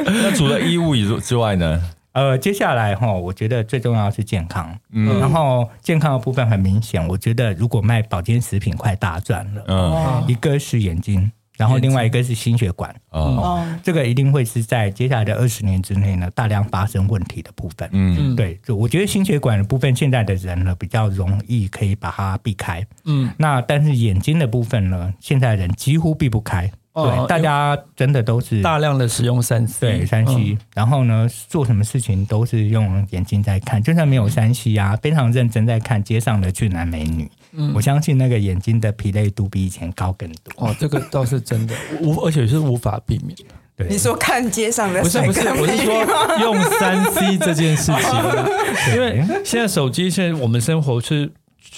[0.05, 1.81] 那除了衣物以之外呢？
[2.13, 4.77] 呃，接下来哈，我觉得最重要的是健康。
[4.91, 9.63] 嗯，然后健康的部分很明显，我觉得如果卖保健食品快大赚了。
[9.67, 12.93] 嗯，一个是眼睛，然后另外一个是心血管。
[13.11, 17.89] 哦，这个一定会是在接下来的二十年之内呢，大量发生问题的部分。
[17.93, 22.85] 嗯，对，就我觉得心血管的部分，现在的人呢比较容易可以把它避开。
[23.05, 26.69] 嗯，那但是眼睛的部分呢，现在人几乎避不开。
[26.93, 40.67] 对，大家真的都是大量的使用三 C，对三 C，然后呢，做什么事情都是用眼睛在看，就算没有三 C 啊，非常认真在看街上的俊男美女，嗯，我相信那个眼睛的疲累度比以前高更多。
[40.67, 43.37] 哦，这个倒是真的，无而且是无法避免。
[43.77, 51.31] 对，你说看街上的，不是不是，我是说用三 C 这件事情， 因为现在手机，现在我们生活是。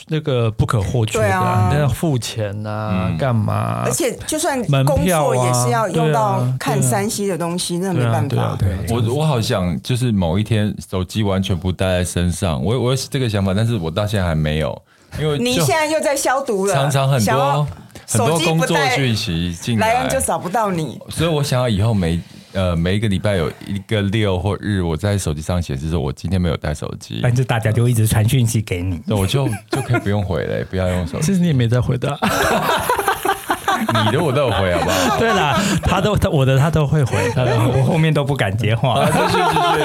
[0.08, 3.84] 那个不可或缺的，你要付钱呐，干嘛？
[3.86, 8.58] 而且就算工作也是要用到看山西的东西，那没办法。
[8.60, 14.82] 对，我我好想就是某一天手机完全不带在身上，我我有这个想法，但是我到现在还没有，
[15.20, 17.68] 因为你现在又在消毒了，常常很多
[18.08, 22.20] 很多工作讯息进来，就找不到你，所以我想要以后没。
[22.54, 31.26] 呃，每一个礼拜有一个六或日，我在手机上显示说我今天没有带手机，反正大家就一直传讯息给你，那我就就可以不用回了，不要用手机。
[31.26, 32.10] 其实你也没在回答，
[34.06, 35.18] 你的我都有回，好不好？
[35.18, 39.04] 对啦，他都他我的他都会回，我后面都不敢接话。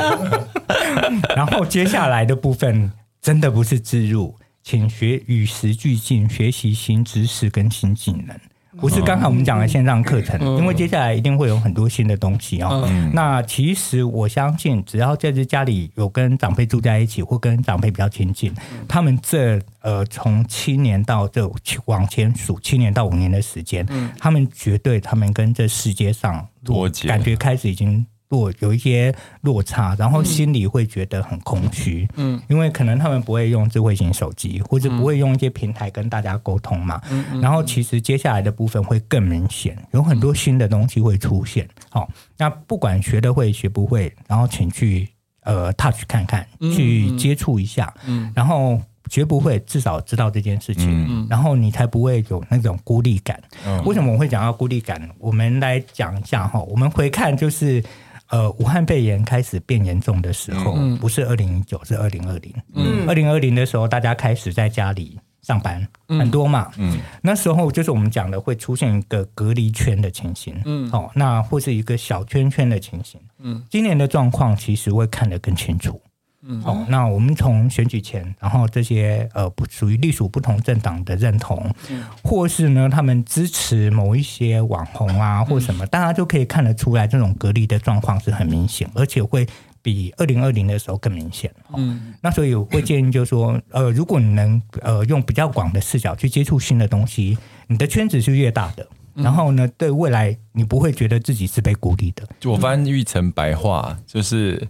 [1.34, 8.38] 然后接下来的部分真的不是置入，请学与时俱进，学习新知识跟新技能。
[8.80, 12.88] 不是刚才我们讲的线上课程，因为接下来一定会有很多新的东西哦。
[13.12, 18.54] 那其实我相信，只要在这家里有跟长辈住在一起，或跟长辈比较亲近，
[18.86, 21.50] 他们这呃从七年到这
[21.86, 23.86] 往前数七年到五年的时间，
[24.18, 28.06] 他们绝对他们跟这世界上我感觉开始已经。
[28.30, 45.08] 落有一些落差，然后心里会觉得很空虚，嗯，因为可能他们不会用智慧型手机，或者不会用一些平台跟大家沟通嘛，嗯，然后其实接下来的部分会更明显，有很多新的东西会出现，好，那不管学得会学不会，然后请去
[45.44, 48.78] 呃 touch 看看，去接触一下，嗯，然后
[49.10, 53.42] 学不会至少知道这件事情，嗯，然后你才不会有那种孤立感。
[53.64, 53.82] 嗯。
[53.86, 55.08] 为什么我会讲到孤立感？
[55.18, 57.82] 我们来讲一下哈，我们回看就是。
[58.28, 62.54] 呃，武汉肺炎开始变严重的时候，嗯、不是二零一九，是二零二零。
[62.74, 66.70] 嗯，二零二零的时候，大家开始在家里上班，嗯、很多嘛。
[66.76, 70.54] 嗯，那时候就是我们讲的会出现一个隔离圈的情形。
[70.66, 73.18] 嗯，哦，那或是一个小圈圈的情形。
[73.38, 76.00] 嗯，今年的状况其实会看得更清楚。
[76.40, 89.44] 嗯，好，那我们从选举前，然后这些呃不属于隶属不同政党的认同，嗯、或是呢他们支持某一些网红啊或什么，嗯、大家就可以看得出来，这种隔离的状况是很明显，而且会
[89.82, 91.52] 比二零二零的时候更明显。
[91.74, 102.22] 嗯，那所以我会建议就是说，呃，如果你能呃用比较广的视角去接触新的东西，你的圈子是越大的，然后呢，对未来你不会觉得自己是被孤立的。
[102.38, 104.68] 就我翻译成白话就是。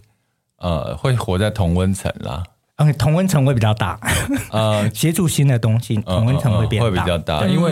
[0.59, 2.43] 呃，会活在同温层啦。
[2.77, 3.99] 嗯，同温层会比较大。
[4.51, 7.45] 呃， 接触新的东西，同温层会变大，会比较大。
[7.45, 7.71] 因为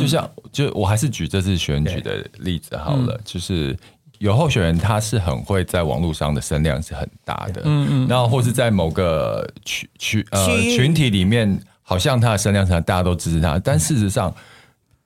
[0.00, 3.76] 就像，就我还是举这次选举的例子好了，就是
[4.18, 14.34] 有候选人他是很会在网络上的声量是很大的，嗯嗯，然后或是在某个群群呃群体里面，好像他的声量上大家都支持他，但事实上。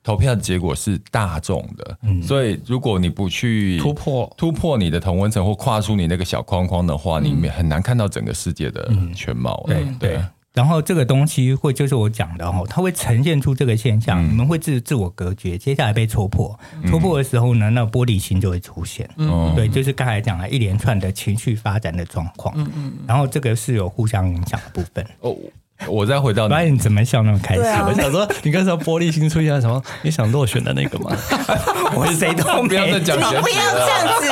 [0.03, 9.63] 投票的结果是大众的，嗯，所以如果你不去突破突破你的同温层或跨出你那个小框框的话，你很难看到整个世界的全貌。
[9.65, 10.21] 对对。
[10.53, 19.09] 然后这个东西会就是我讲的哦，它会呈现出这个现象，你们会自自我隔绝，接下来被戳破，戳破的时候呢，那玻璃心就会出现。
[19.17, 22.53] 嗯，对，就是刚才讲了一连串的情绪发展的状况。
[22.55, 22.93] 嗯嗯。
[23.07, 25.03] 然后这个是有互相影响的部分。
[25.21, 25.35] 哦。
[25.87, 27.63] 我再回到你，你怎么笑那么开心？
[27.65, 29.81] 啊、我想说，你刚才玻璃心出现什么？
[30.01, 31.15] 你想落选的那个吗？
[31.95, 34.27] 我谁都不要再讲，你不要这样子，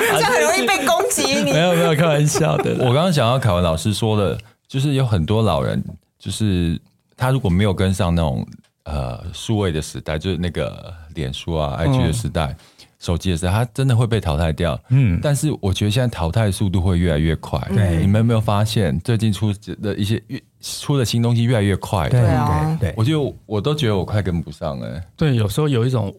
[0.00, 1.42] 这样很容易被攻击。
[1.42, 2.72] 你没有没有开玩笑的。
[2.80, 5.82] 我刚刚想要凯文老师说的，就是有很多老人，
[6.18, 6.78] 就是
[7.16, 8.46] 他如果没有跟上那种
[8.84, 12.46] 呃数位的时代，就是那个脸书啊、IG 的时代。
[12.46, 12.56] 嗯
[12.98, 14.78] 手机的时候，它真的会被淘汰掉。
[14.90, 17.60] 嗯，但是我觉得现在淘汰速度会越来越快。
[17.74, 22.08] 对，你们有没有发现最近出的一些越出的新东西越来越快？
[22.08, 25.00] 对啊，对，我就我都觉得我快跟不上了。
[25.16, 26.14] 对，有时候有一种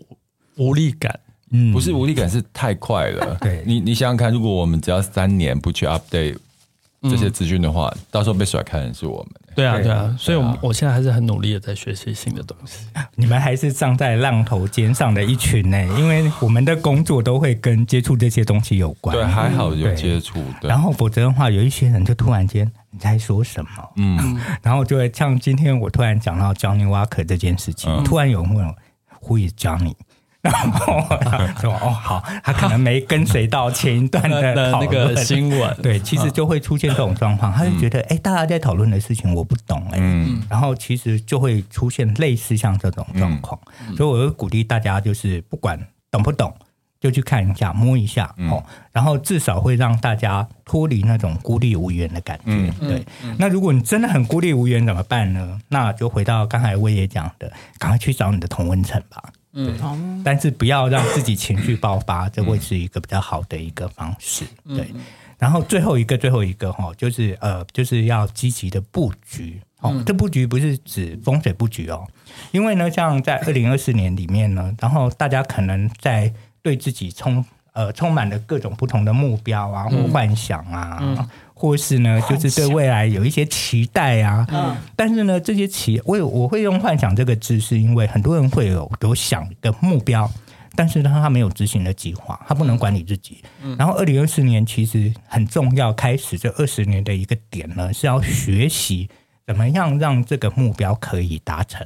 [0.57, 1.19] 无力感。
[1.51, 3.35] 嗯，不是无力感，是太快了。
[3.41, 6.37] 对，你你想想看，如果我们只要三年不去 update
[7.03, 9.27] 这些资讯的话，到时候被甩开的是我们。
[9.55, 12.85] 对啊，对啊，所以，我我现在还是很努力的在学习新的东西。
[13.15, 19.15] 你们还是站在浪头尖上的一群呢， 因为我们的工作都会跟接触这些东西有关。
[19.15, 20.41] 对，还好有接触。
[20.61, 23.69] 然后，否则的话，有一些人就突然间你在说什么？
[23.97, 28.75] 嗯， 然后就会像今天我突然讲到 Johnny Walker 这件事情，突然有人问我
[29.27, 29.93] Who is Johnny？
[30.43, 31.03] 然后
[31.59, 39.99] 说哦好，他可能没跟随到前一段的那个新闻，对，其实就会出现这种状况，他就觉得哎，大家在讨论的事情我不懂哎，
[40.49, 43.59] 然后其实就会出现类似像这种状况，
[43.97, 45.77] 所以我会鼓励大家，就是不管
[46.09, 46.55] 懂不懂，
[47.01, 52.73] 就去看一下、摸一下哦，然后至少会让大家脱离那种孤立无援的感觉。
[52.79, 53.05] 对，
[53.37, 55.59] 那如果你真的很孤立无援怎么办呢？
[55.67, 59.21] 那就回到刚才魏爷讲的，赶快去找你的同温层吧。
[59.53, 64.45] 嗯，但是不要让自己情绪爆发，这会是一个比较好的一个方式。
[64.67, 64.93] 对，
[65.37, 69.59] 然后最后一个，最后一个哈，就是呃，就是要积极的布局。
[69.81, 72.05] 哦，这布局不是指风水布局哦，
[72.51, 76.31] 因为呢，像在二零二四年里面呢，然后大家可能在
[76.61, 81.27] 对自己充呃充满了各种不同的目标啊，或幻想啊。
[81.59, 84.47] 或是呢，就是对未来有一些期待啊。
[84.49, 84.77] 嗯。
[84.95, 90.31] 但是呢，这些期我我会用“幻想”这个字，是因为很多人会有有想的目标，
[90.73, 93.43] 但是呢，他没有执行的计划，他不能管理自己。
[93.61, 93.75] 嗯。
[93.77, 99.09] 然后，二零二四年其实很重要，开始这二十年的一个点呢，是要学习
[99.45, 101.85] 怎么样让这个目标可以达成。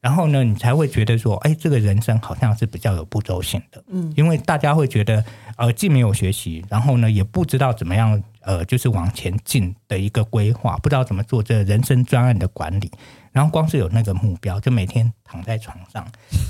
[0.00, 3.82] 然后呢，你才会觉得说，哎，这个人生好像是比较有步骤性的。
[3.88, 5.24] 嗯，因为大家会觉得，
[5.56, 12.90] 呃，既没有学习，然后呢，也不知道怎么样，呃，就是往前进的一个规划，不知道怎么做这人生专案的管理。
[13.30, 16.02] 然后光是有那个目标，就每天躺在床上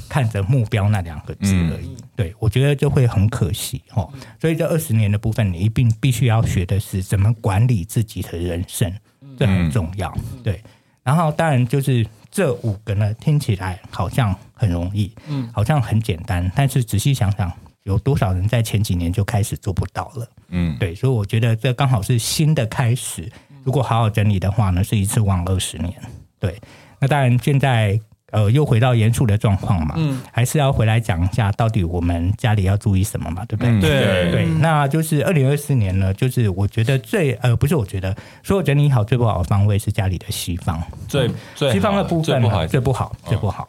[0.09, 1.89] 看着目标那两个字而已。
[1.89, 4.09] 嗯、对，我觉得就会很可惜哦。
[4.41, 8.93] 所以这二十年的部分，你一定必须要学的是怎么管理自己的人生，
[9.37, 10.17] 这很重要。
[10.45, 10.63] 对，
[11.03, 12.07] 然后当然就是。
[12.31, 17.51] 这五个呢，听起来好像很容易，嗯，好像很简单，但是仔细想想，
[17.89, 20.29] 有多少人在前几年就开始做不到了？
[20.51, 23.29] 嗯，对，所以我觉得这刚好是新的开始。
[23.65, 25.93] 如果好好整理的话呢，是一次望二十年。
[26.39, 26.57] 对，
[27.01, 27.99] 那当然现在。
[28.31, 33.71] 呃，又回到严肃的状况嘛，嗯，还是要回来讲一下，到底我们家里要注意什么嘛，对不对？
[33.73, 43.67] 嗯、对对，那就是二零二四年呢，就是我觉得最呃，不是我觉得，所有整理好最不好的方位是家里的西方，最最西方的部分呢，最不好，最不好。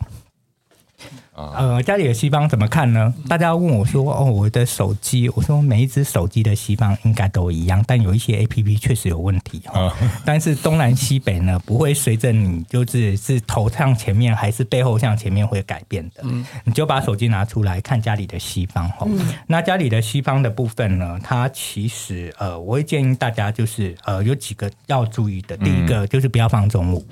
[1.55, 3.13] 呃，家里的西方怎么看呢？
[3.27, 9.93] 大家问我说：“哦，我的手机，我说每一只手机的西方应该都一样，但有一些 APP 确实有问题哈。
[10.25, 16.23] 但是东南西北呢，不会随着你就是是头向前面还是背后向前面会改变的。
[16.63, 19.07] 你就把手机拿出来看家里的西方哈。
[19.47, 25.55] 那家里的西方的部分呢，它其实呃，我会建议大家就是呃，有几个要注意的。
[25.57, 27.05] 第一个就是不要放重物。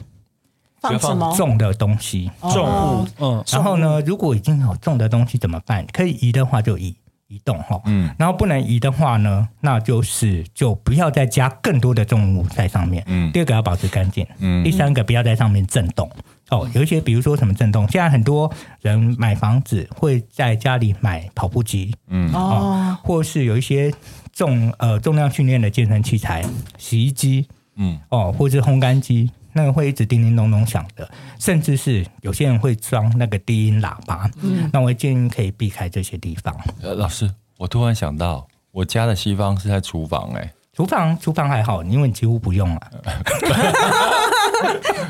[0.80, 2.30] 放什么重的东西？
[2.42, 3.44] 重物，嗯。
[3.52, 5.86] 然后呢，如果已经有重的东西怎么办？
[5.92, 6.96] 可以移的话就移
[7.28, 8.14] 移动哈，嗯。
[8.18, 13.04] 然后不能移的话呢，那就是就不要再加更多的重物在上面。
[13.08, 13.32] 嗯。
[13.32, 14.26] 第二个要保持干净。
[14.40, 14.64] 嗯。
[14.64, 16.10] 第三个不要在上面震动。
[16.50, 23.94] 哦，有一些比如说什么震动，现在很多人买房子会在家里买跑步机，嗯哦，或是有一些
[24.32, 26.46] 重呃重量训练的健身器材，
[26.78, 29.30] 洗衣机，嗯哦，或是烘干机。
[29.58, 34.30] 那个会一直叮叮咚咚响的，甚至是有些人会装那个低音喇叭。
[34.42, 36.56] 嗯，那我建议可以避开这些地方。
[36.84, 42.82] 呃，老师，我突然想到，我家的西方是在厨房，欸，哎，厨房厨房还好，因为你几乎不用了。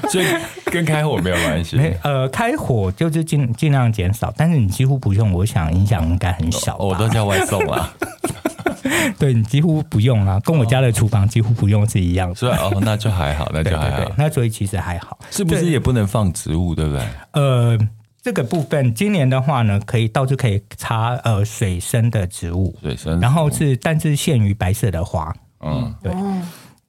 [0.09, 0.25] 所以
[0.65, 1.77] 跟开火没有关系。
[2.03, 6.77] 呃，开火就是尽尽量减少，但是你几乎不用，我想影响应该很小。
[6.77, 7.93] 我都叫外送啦。
[9.19, 12.35] 对，你几乎不用啊，跟我家的厨房几乎不用是一样的。
[12.35, 13.97] 所以哦，那就还好，那就还好。
[13.97, 15.17] 对对对，那所以其实还好。
[15.31, 17.03] 是不是也不能放植物，对不对？
[17.33, 17.77] 呃，
[18.21, 25.33] 这个部分今年的话呢，可以倒是可以插呃水生的植物，水生，然后是但是限于白色的花。
[25.61, 26.13] 嗯，对。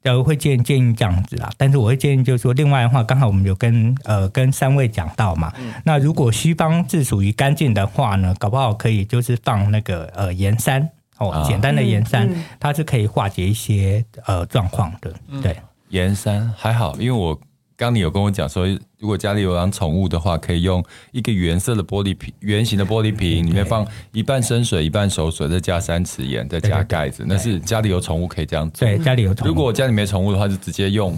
[0.04, 10.88] 呃，会建议建议这样子啦，但是我会建议就是说，另外的话，刚好我们有跟呃跟三位讲到嘛，嗯、那如果西方是属于干净的话呢，搞不好可以就是放那个呃盐山
[11.18, 15.56] 哦，啊、简单的盐山，嗯、它是可以化解一些呃状况的，对，
[15.90, 17.38] 盐山还好，因为我。
[17.78, 18.66] 刚你有跟我讲说，
[18.98, 27.24] 如果家里有养宠物的话，可以用一个原色的玻璃瓶，圆形的玻璃瓶，里面放一半生水，一半熟水，再加三匙盐，再加盖子。
[27.24, 28.84] 那是家里有宠物可以这样做。
[28.84, 29.48] 对，家里有宠物。
[29.48, 31.16] 如果我家里没宠物的话，就直接用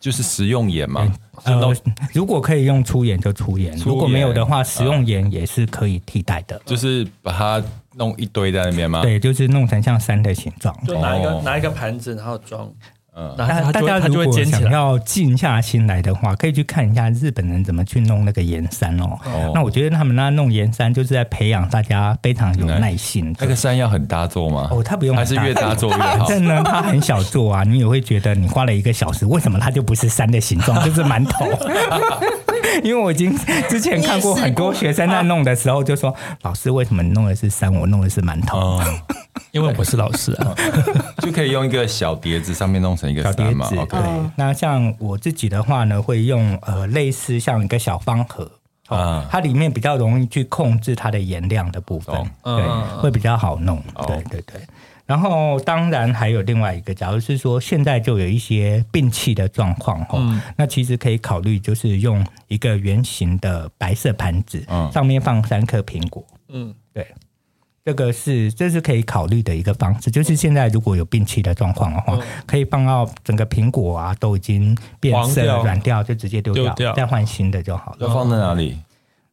[0.00, 1.14] 就是食用盐嘛。
[1.44, 1.76] 呃，
[2.14, 6.58] 如果可以用粗盐就粗盐，如果没有的话，食用盐也是可以替代的。
[6.64, 7.62] 就是把它
[7.98, 9.02] 弄一堆在那边吗？
[9.02, 12.70] 对，就是弄成像山的形状，就拿一个拿一个盘子，然后装。
[13.20, 19.18] 嗯，大家如果想要静下心来的话，可以去看一下日本人怎么去弄那个盐山哦。
[19.24, 23.34] 哦，那我觉得他们那弄盐山就是在培养大家非常有耐心。
[23.40, 24.68] 那个山要很大做吗？
[24.70, 26.26] 哦，他不用，还是越大做越好。
[26.26, 31.44] 反正呢，它很小做啊，你也会觉得你花了一个小时，为什么它就不是山的形状，就是馒头？
[32.84, 33.36] 因为我已经
[33.68, 38.58] 之前看过很多学生在弄的时候，就说老师为什么你弄的是山，我弄的是馒头？
[38.58, 38.84] 哦
[39.52, 40.54] 因为我不是老师啊，
[41.22, 43.74] 就可以用一个小碟子上面弄成一个小碟子。
[43.88, 43.98] 对，
[44.36, 48.50] 那像我自己的话呢，会用呃类似像一个小方盒
[48.88, 52.62] 啊，它里面比较容易去控制它的盐量的部分，对，
[53.00, 53.82] 会比较好弄。
[54.06, 54.60] 对对对。
[55.08, 60.20] 然后当然还有另外一个，假如是说现在就有一些病气的状况哈，
[60.54, 66.22] 那其实可以考虑就是用一个圆形的白色盘子，上面放三颗苹果。
[66.50, 67.06] 嗯，对。
[67.84, 78.06] 这个是这是可以考虑的一个方式，就是现在如果有病气的状况的话，可以放到整个苹果啊都已经变色软掉，就直接丢掉，再换新的就好了。
[78.06, 78.78] 要放在哪里？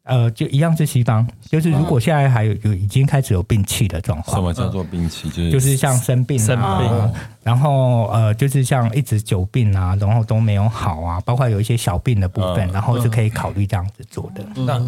[0.06, 5.30] 呃，就一样是西方，就是如果现在还有有已经开始有病气的状况，什么叫做病气？
[5.30, 14.46] 就是就是像生病啊，生病，然后呃，就是像一直久病啊，然后都没有好啊，包括有一些小病的部分，然后是可以考虑这样子做的。
[14.56, 14.82] 那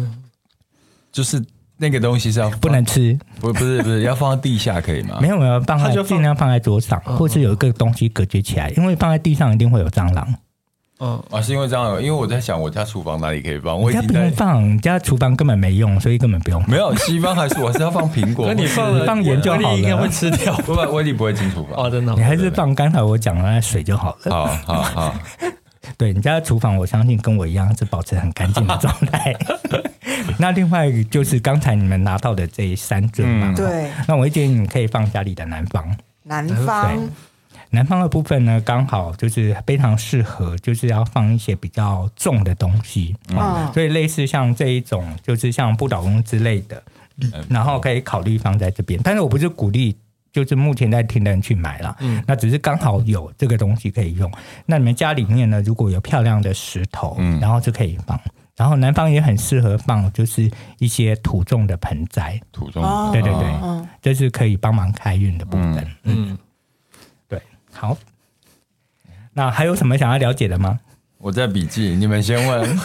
[1.12, 1.44] 就是。
[1.80, 5.20] 那个东西是要不能吃，不不是不是要放在地下可以吗？
[5.22, 10.26] 没有没有，放在尽量放在桌上，或是有一个东西隔绝起来，因为放在地上一定会有蟑螂。
[11.00, 13.78] 嗯啊，是因为这样，因为我在想我家厨房哪里可以放？
[13.80, 16.62] 我家不能放，你家厨房根本没用，所以根本不用。
[16.68, 20.54] 没有西方还是我是要放苹果， 那你放放盐就好了，应该会吃掉。
[20.58, 22.12] 不不，威力不会进厨房哦，真的。
[22.14, 24.30] 你还是放刚才我讲的那水就好了。
[24.30, 25.14] 好好好。
[25.96, 29.34] 对你家的厨房，我相信跟我一样是保持很干净的状态。
[30.38, 33.90] 那另外就是刚才你们拿到的这三尊嘛，对。
[34.06, 35.96] 那我会建议你可以放家里的南方。
[36.24, 37.08] 南方，
[37.70, 43.16] 南方的部分呢，刚好就是非常适合，就是要放一些比较重的东西。
[43.30, 43.72] 嗯。
[43.72, 46.82] 所以类似像这一种，就是像不倒翁之类的，
[47.48, 49.00] 然后可以考虑放在这边。
[49.02, 49.96] 但是我不是鼓励。
[50.30, 54.30] 就是目前在听的人去买了，嗯，那只是刚好有这个东西可以用。
[54.66, 58.20] 那你们家里面呢，如果有漂亮的石头，嗯，然后就可以放。
[58.54, 60.48] 然后南方也很适合放，就是
[60.78, 65.84] 一些土种的盆栽，土种，对对对，这是可以帮忙开运的部分。
[66.04, 66.36] 嗯，对，
[67.78, 67.96] 好。
[69.34, 70.80] 那还有什么想要了解的吗？
[71.18, 72.78] 我在笔记，你们先问。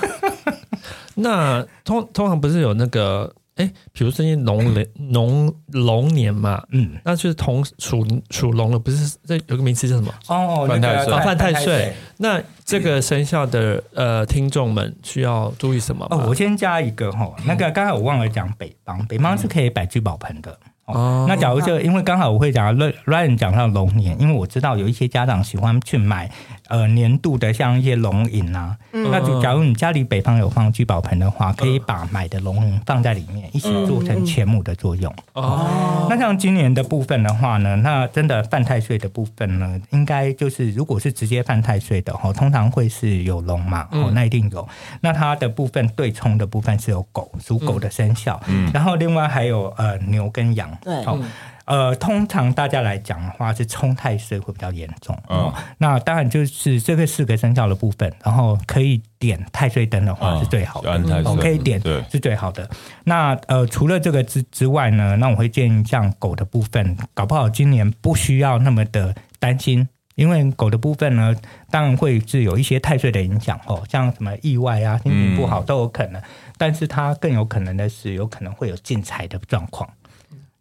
[1.16, 3.34] 那通通常不是有那个？
[3.56, 10.12] 哎，比如最近龙年龙龙年嘛，嗯，那就是同属属龙的，不是这有个名词叫什么？
[10.28, 11.94] 哦，犯太岁，犯太岁。
[12.18, 16.04] 那这个生肖的呃听众们需要注意什么？
[16.10, 20.58] 哦，我先加一个哈，那个刚才我忘了讲北方，北方是可以摆聚宝盆的。
[20.86, 26.30] 哦，那假如就因为刚好我会讲 Ryan 讲到龙年，因为我知道有一些家长喜欢去买
[26.74, 35.14] 呃年度的像一些龙影啊，嗯、那就假如你家里北方有放聚宝盆的话，可以把买的龙银放在里面，一起做成钱母的作用。
[35.34, 44.68] 哦、嗯，那像今年的部分的话呢，那真的犯太岁的部分呢，应该就是如果是直接犯太岁的哈，通常会是有龙嘛，哦，那一定有。
[45.02, 50.76] 那它的部分对冲的部分是有狗属狗的生肖，嗯，然后另外还有呃牛跟羊。
[50.82, 51.20] 对，好，
[51.66, 55.18] 呃，通常大家来讲的话，是冲太岁会比较严重。
[55.28, 60.92] 哦，那当然就是这个四个生肖的部分，然后可以点太岁灯的话是最好的，
[61.26, 62.70] 哦，可以点是最好的。
[63.04, 69.88] 那呃，除了这个之之外呢，那我会建议像狗的部分，搞不好今年不需要那么的担心。
[70.16, 71.36] 因为狗的部分呢，
[71.72, 76.22] 当然会是有一些太岁的影响哦，像什么意外啊、心情不好都有可能。
[76.22, 76.24] 嗯、
[76.56, 79.90] 但是它更有可能的是，有可能会有进财的状况，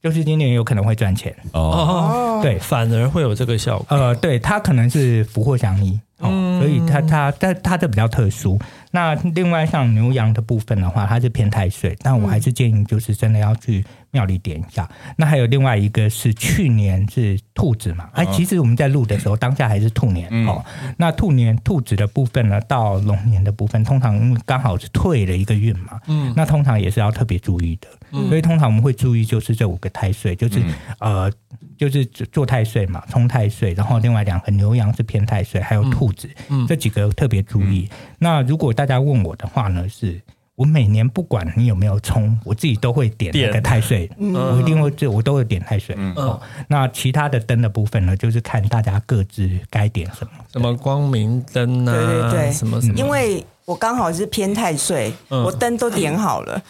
[0.02, 2.40] 就是今年有可能会赚钱哦。
[2.42, 3.86] 对，反而会有这个效果。
[3.96, 8.58] 呃，对，它可能是福祸相依哦，嗯、所以它它但它这比较特殊。
[8.90, 13.84] 那另外像牛羊的部分的话，它是偏太岁，但我还是建议就是真的要去。
[14.12, 18.10] 庙里点一下，那还有另外一个是去年是兔子嘛？
[18.12, 20.62] 哎，其实我们在录的时候，当下还是兔年哦。
[20.98, 27.88] 那兔年兔子的部分呢，到龙年的部分，通常因为刚好是退了一个运嘛，嗯，那通常也是要特别注意的。
[28.28, 30.62] 所以通常我们会注意，就是这五个太岁，就是
[30.98, 31.32] 呃，
[31.78, 36.28] 就是做太岁嘛，冲太岁，然后另外两个牛羊是偏太岁，还有兔子，
[36.68, 37.88] 这几个特别注意。
[38.18, 40.20] 那如果大家问我的话呢，是。
[40.54, 45.94] 我每年不管你有没有冲，我自己都会点那个太岁，嗯我一定会这我都会点太岁。
[45.98, 52.94] 嗯、哦，那其他的灯的部分呢，就是看大家各自该点什么，什么光明灯啊，对对对，什么什么。
[52.96, 56.62] 因为我刚好是偏太岁，嗯、我灯都点好了，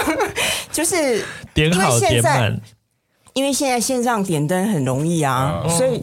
[0.72, 1.22] 就是
[1.52, 2.58] 点好点满。
[3.34, 6.02] 因为现在线上点灯很容易啊，哦、所以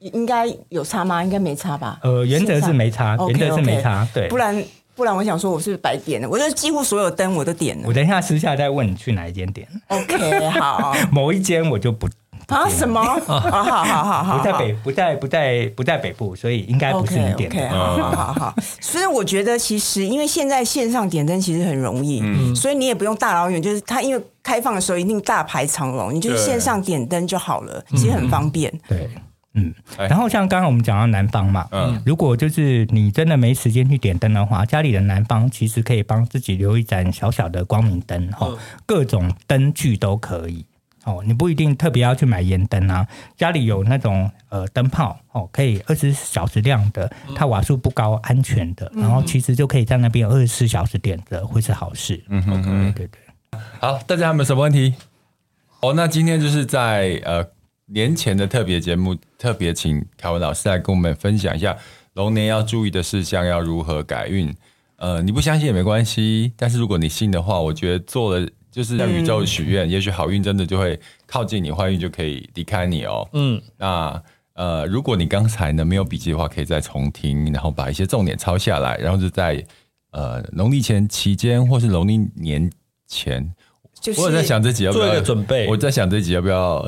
[0.00, 1.22] 应该有差吗？
[1.22, 2.00] 应该没差吧？
[2.02, 4.60] 呃，原则是没差，原则是没差，对，不然。
[4.98, 6.28] 不然我想说，我是白点的？
[6.28, 7.84] 我就几乎所有灯我都点了。
[7.86, 9.64] 我等一下私下再问你去哪一间点。
[9.86, 10.92] OK，好。
[11.12, 12.08] 某一间我就不
[12.48, 12.68] 啊？
[12.68, 13.00] 什么？
[13.24, 14.38] 好好好好好。
[14.38, 17.68] 不在北，不在不在不在北部，所以应该不是你点的。
[17.68, 18.54] 好好好好。
[18.80, 28.72] 所以我觉得其实，因为现在线上点灯其实很容易，嗯，所以你也不用大老远，就是它因为开放的时候一定大排长龙，你就是线上点灯就好了，其实很方便。
[28.88, 29.08] 对。
[29.54, 38.48] 嗯，然后像刚刚我们讲到南方嘛，嗯，如果就是你真的没时间去点灯的话，家里的南方其实可以帮自己留一盏小小的光明灯，哈，
[38.86, 40.64] 各种灯具都可以，
[41.04, 52.22] 哦，你不一定特别要去买盐灯啊，家里有那种呃灯泡，哦，可以二十四小时亮的，它瓦数不高，安全的，然后其实就可以在那边二十四小时点着，会是好事。
[52.28, 53.20] 嗯哼哼，对对
[53.50, 54.94] 对，好，大家有没有什么问题？
[55.80, 57.44] 哦，那今天就是在呃。
[57.90, 61.76] 年前的特别节目，特别请凯文老师来跟我们分享一下
[62.14, 64.54] 龙年要注意的事项，要如何改运。
[64.96, 73.28] 呃，你不相信也没关系，但是如果你信的话，我觉得做了就是向宇宙许愿，嗯、也许好运真的就会靠近你，坏运就可以离开你哦。
[73.32, 74.22] 嗯，那
[74.54, 79.64] 呃，如果你刚才呢没有笔记的话，可以再重听，然后把一些重点抄下来，然后就在
[80.10, 82.68] 呃农历前期间或是农历年
[83.06, 83.54] 前，
[84.00, 86.86] 就是我在想这集要不要做一个准备，我在想这集要不要。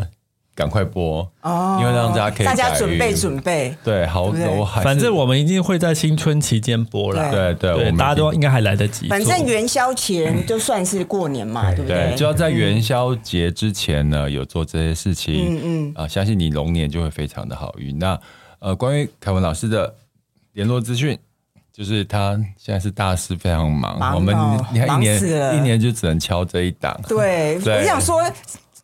[0.60, 1.78] 赶快播哦！
[1.80, 7.30] 因为让大家可以大家准备准备，对，好多，反正我们一定会在新春期间播了。
[7.30, 9.08] 对对，我们大家都应该还来得及。
[9.08, 12.14] 反正元宵前就算是过年嘛，对不对？
[12.14, 15.46] 就要在元宵节之前呢，有做这些事情。
[15.48, 17.98] 嗯嗯啊，相信你龙年就会非常的好运。
[17.98, 18.20] 那
[18.58, 19.94] 呃，关于凯文老师的
[20.52, 21.18] 联络资讯，
[21.72, 24.14] 就是他现在是大师，非常忙。
[24.14, 24.36] 我们
[24.74, 27.00] 你看一年一年就只能敲这一档。
[27.08, 28.22] 对，我想说。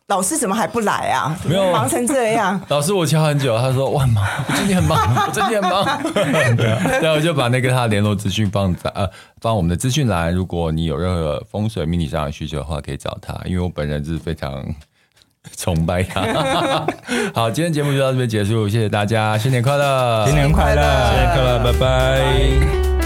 [0.07, 1.37] 老师怎么还不来啊？
[1.43, 2.59] 没有忙成这样。
[2.69, 4.97] 老师，我敲很久，他说我很忙，我最近很忙，
[5.27, 6.01] 我最近很忙。
[6.55, 9.05] 对，我就把那个他的联络资讯放在呃
[9.41, 10.33] 放我们的资讯栏。
[10.33, 14.63] 如果你有任何风水命理上的需求的话，可以找他，因为我本人是非常
[15.57, 16.21] 崇拜他。
[17.33, 22.96] 好，今天节目就到这边结束，谢谢大家，新年快乐，新年快乐，新年快乐，拜拜。